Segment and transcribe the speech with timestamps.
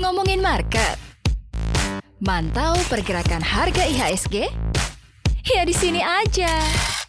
[0.00, 0.96] Ngomongin market.
[2.16, 4.48] Mantau pergerakan harga IHSG?
[5.44, 6.48] Ya di sini aja.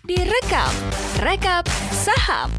[0.03, 0.75] Direkap.
[1.23, 1.63] Rekap
[1.95, 2.51] saham.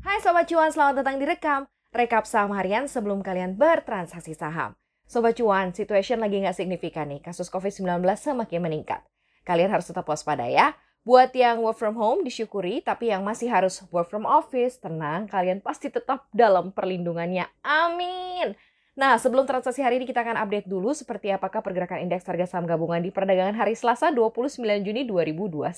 [0.00, 1.68] Hai Sobat Cuan, selamat datang di Rekam.
[1.92, 4.72] Rekap saham harian sebelum kalian bertransaksi saham.
[5.04, 7.20] Sobat Cuan, situation lagi nggak signifikan nih.
[7.20, 9.04] Kasus COVID-19 semakin meningkat.
[9.44, 10.72] Kalian harus tetap waspada ya.
[11.02, 15.58] Buat yang work from home disyukuri, tapi yang masih harus work from office, tenang, kalian
[15.58, 17.50] pasti tetap dalam perlindungannya.
[17.66, 18.54] Amin.
[18.94, 22.70] Nah, sebelum transaksi hari ini kita akan update dulu seperti apakah pergerakan indeks harga saham
[22.70, 25.74] gabungan di perdagangan hari Selasa 29 Juni 2021.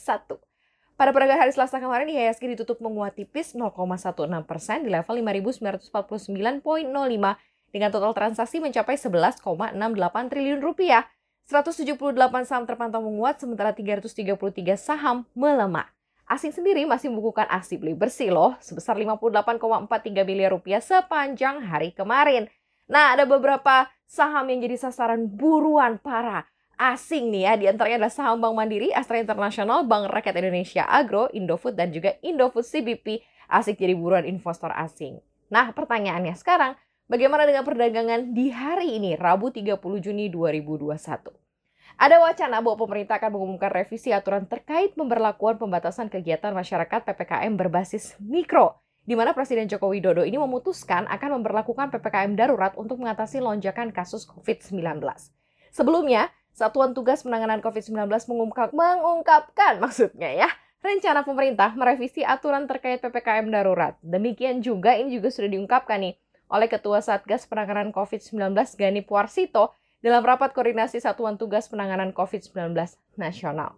[0.93, 6.61] Pada perdagangan hari Selasa kemarin, IHSG ditutup menguat tipis 0,16 persen di level 5.949,05
[7.73, 9.41] dengan total transaksi mencapai 11,68
[10.29, 11.09] triliun rupiah.
[11.45, 12.01] 178
[12.49, 15.93] saham terpantau menguat sementara 333 saham melemah.
[16.25, 22.49] Asing sendiri masih membukukan aksi beli bersih loh sebesar 58,43 miliar rupiah sepanjang hari kemarin.
[22.89, 26.49] Nah, ada beberapa saham yang jadi sasaran buruan para
[26.81, 27.53] asing nih ya.
[27.61, 32.17] Di antaranya adalah saham Bank Mandiri, Astra Internasional, Bank Rakyat Indonesia Agro, Indofood, dan juga
[32.25, 33.21] Indofood CBP
[33.53, 35.21] asik jadi buruan investor asing.
[35.53, 36.73] Nah, pertanyaannya sekarang,
[37.05, 41.44] bagaimana dengan perdagangan di hari ini, Rabu 30 Juni 2021?
[41.95, 48.19] Ada wacana bahwa pemerintah akan mengumumkan revisi aturan terkait pemberlakuan pembatasan kegiatan masyarakat PPKM berbasis
[48.19, 53.93] mikro di mana Presiden Joko Widodo ini memutuskan akan memperlakukan PPKM darurat untuk mengatasi lonjakan
[53.93, 55.05] kasus COVID-19.
[55.71, 60.49] Sebelumnya, Satuan Tugas Penanganan COVID-19 mengungkap, mengungkapkan maksudnya ya,
[60.81, 63.95] rencana pemerintah merevisi aturan terkait PPKM darurat.
[64.01, 66.15] Demikian juga ini juga sudah diungkapkan nih
[66.49, 72.77] oleh Ketua Satgas Penanganan COVID-19 Gani Puarsito dalam rapat koordinasi Satuan Tugas Penanganan COVID-19
[73.17, 73.73] Nasional.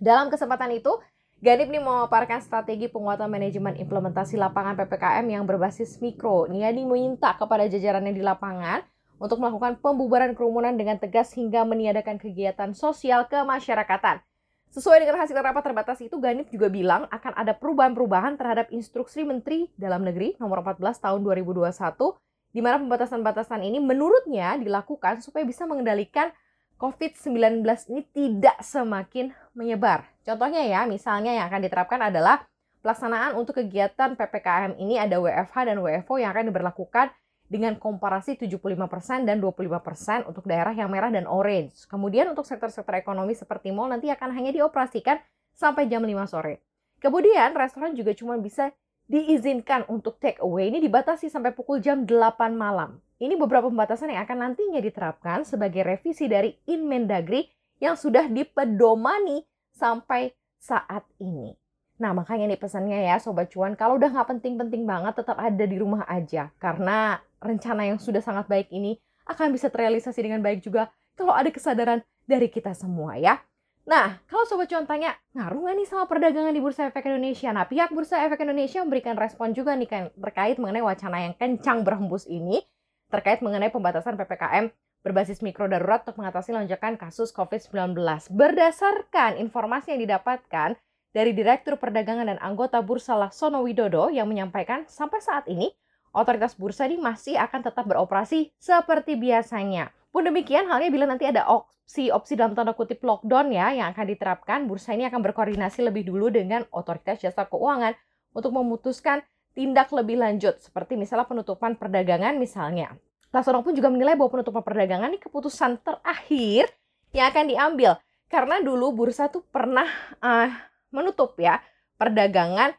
[0.00, 0.88] Dalam kesempatan itu,
[1.36, 6.48] Ganip nih memaparkan strategi penguatan manajemen implementasi lapangan PPKM yang berbasis mikro.
[6.48, 8.80] Nia meminta kepada jajarannya di lapangan
[9.20, 14.24] untuk melakukan pembubaran kerumunan dengan tegas hingga meniadakan kegiatan sosial kemasyarakatan.
[14.72, 19.68] Sesuai dengan hasil rapat terbatas itu, Ganip juga bilang akan ada perubahan-perubahan terhadap instruksi Menteri
[19.76, 22.16] Dalam Negeri nomor 14 tahun 2021
[22.56, 26.32] di mana pembatasan-batasan ini menurutnya dilakukan supaya bisa mengendalikan
[26.80, 27.60] COVID-19
[27.92, 30.08] ini tidak semakin menyebar.
[30.24, 32.48] Contohnya ya, misalnya yang akan diterapkan adalah
[32.80, 37.12] pelaksanaan untuk kegiatan PPKM ini ada WFH dan WFO yang akan diberlakukan
[37.44, 41.84] dengan komparasi 75% dan 25% untuk daerah yang merah dan orange.
[41.92, 45.20] Kemudian untuk sektor-sektor ekonomi seperti mall nanti akan hanya dioperasikan
[45.52, 46.64] sampai jam 5 sore.
[47.04, 48.72] Kemudian restoran juga cuma bisa
[49.06, 52.98] diizinkan untuk take away ini dibatasi sampai pukul jam 8 malam.
[53.16, 57.48] Ini beberapa pembatasan yang akan nantinya diterapkan sebagai revisi dari Inmendagri
[57.80, 61.56] yang sudah dipedomani sampai saat ini.
[61.96, 65.76] Nah makanya nih pesannya ya Sobat Cuan, kalau udah nggak penting-penting banget tetap ada di
[65.80, 66.52] rumah aja.
[66.60, 71.48] Karena rencana yang sudah sangat baik ini akan bisa terrealisasi dengan baik juga kalau ada
[71.48, 73.40] kesadaran dari kita semua ya.
[73.86, 77.54] Nah, kalau Sobat Cuan tanya, ngaruh nggak nih sama perdagangan di Bursa Efek Indonesia?
[77.54, 81.86] Nah, pihak Bursa Efek Indonesia memberikan respon juga nih kan terkait mengenai wacana yang kencang
[81.86, 82.66] berhembus ini
[83.14, 84.74] terkait mengenai pembatasan PPKM
[85.06, 87.94] berbasis mikro darurat untuk mengatasi lonjakan kasus COVID-19.
[88.34, 90.74] Berdasarkan informasi yang didapatkan
[91.14, 95.70] dari Direktur Perdagangan dan anggota Bursa Laksono Widodo yang menyampaikan sampai saat ini
[96.10, 99.94] otoritas bursa ini masih akan tetap beroperasi seperti biasanya.
[100.16, 104.64] Pun demikian halnya bila nanti ada opsi-opsi dalam tanda kutip lockdown ya yang akan diterapkan,
[104.64, 107.92] bursa ini akan berkoordinasi lebih dulu dengan otoritas jasa keuangan
[108.32, 109.20] untuk memutuskan
[109.52, 112.96] tindak lebih lanjut seperti misalnya penutupan perdagangan misalnya.
[113.28, 116.72] Laksono pun juga menilai bahwa penutupan perdagangan ini keputusan terakhir
[117.12, 118.00] yang akan diambil
[118.32, 119.84] karena dulu bursa tuh pernah
[120.24, 120.48] uh,
[120.96, 121.60] menutup ya
[122.00, 122.72] perdagangan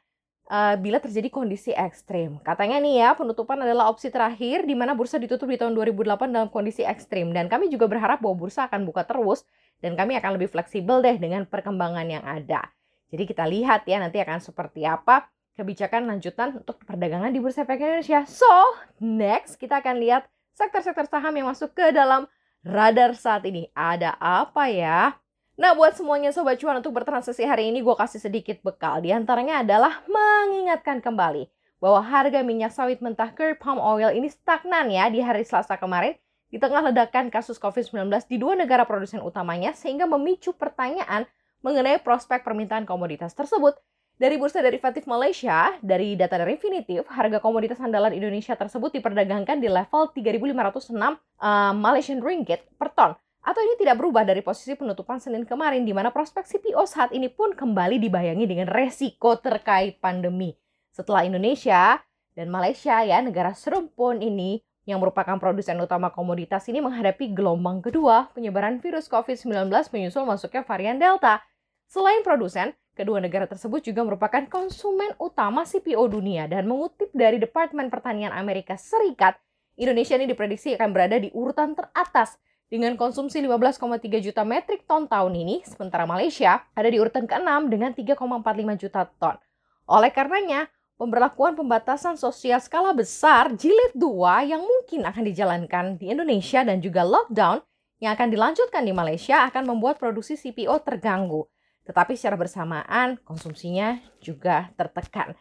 [0.47, 2.39] uh, bila terjadi kondisi ekstrim.
[2.41, 6.49] Katanya nih ya, penutupan adalah opsi terakhir di mana bursa ditutup di tahun 2008 dalam
[6.49, 7.31] kondisi ekstrim.
[7.35, 9.43] Dan kami juga berharap bahwa bursa akan buka terus
[9.83, 12.65] dan kami akan lebih fleksibel deh dengan perkembangan yang ada.
[13.07, 17.81] Jadi kita lihat ya nanti akan seperti apa kebijakan lanjutan untuk perdagangan di Bursa Efek
[17.81, 18.21] Indonesia.
[18.29, 22.29] So, next kita akan lihat sektor-sektor saham yang masuk ke dalam
[22.61, 23.65] radar saat ini.
[23.73, 25.17] Ada apa ya?
[25.57, 29.01] Nah, buat semuanya Sobat Cuan untuk bertransaksi hari ini, gue kasih sedikit bekal.
[29.01, 31.49] Di antaranya adalah mengingatkan kembali
[31.81, 36.13] bahwa harga minyak sawit mentah crude palm oil ini stagnan ya di hari Selasa kemarin
[36.53, 41.25] di tengah ledakan kasus COVID-19 di dua negara produsen utamanya sehingga memicu pertanyaan
[41.65, 43.81] mengenai prospek permintaan komoditas tersebut
[44.17, 49.69] dari Bursa Derivatif Malaysia, dari data dari Infinitiv, harga komoditas andalan Indonesia tersebut diperdagangkan di
[49.69, 53.13] level 3.506 uh, Malaysian Ringgit per ton.
[53.47, 57.31] Atau ini tidak berubah dari posisi penutupan Senin kemarin, di mana prospek CPO saat ini
[57.31, 60.51] pun kembali dibayangi dengan resiko terkait pandemi.
[60.91, 61.95] Setelah Indonesia
[62.35, 68.27] dan Malaysia ya, negara serumpun ini yang merupakan produsen utama komoditas ini menghadapi gelombang kedua
[68.35, 71.39] penyebaran virus COVID-19 menyusul masuknya varian Delta.
[71.87, 77.87] Selain produsen, kedua negara tersebut juga merupakan konsumen utama CPO dunia dan mengutip dari Departemen
[77.87, 79.39] Pertanian Amerika Serikat,
[79.79, 82.35] Indonesia ini diprediksi akan berada di urutan teratas
[82.67, 87.95] dengan konsumsi 15,3 juta metrik ton tahun ini, sementara Malaysia ada di urutan ke-6 dengan
[87.95, 89.39] 3,45 juta ton.
[89.87, 90.67] Oleh karenanya,
[90.99, 97.07] pemberlakuan pembatasan sosial skala besar jilid 2 yang mungkin akan dijalankan di Indonesia dan juga
[97.07, 97.63] lockdown
[98.03, 101.47] yang akan dilanjutkan di Malaysia akan membuat produksi CPO terganggu.
[101.87, 105.39] Tetapi secara bersamaan konsumsinya juga tertekan.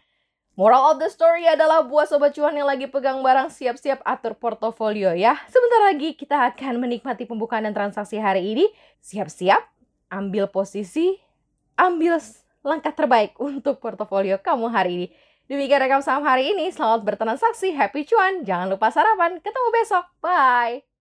[0.57, 5.13] Moral of the story adalah buat sobat cuan yang lagi pegang barang siap-siap atur portofolio
[5.13, 5.37] ya.
[5.53, 8.65] Sebentar lagi kita akan menikmati pembukaan dan transaksi hari ini.
[9.05, 9.61] Siap-siap,
[10.09, 11.21] ambil posisi,
[11.77, 12.17] ambil
[12.65, 15.07] langkah terbaik untuk portofolio kamu hari ini.
[15.45, 16.73] Demikian rekam saham hari ini.
[16.73, 18.41] Selamat bertransaksi, happy cuan.
[18.41, 19.37] Jangan lupa sarapan.
[19.45, 20.09] Ketemu besok.
[20.25, 20.96] Bye.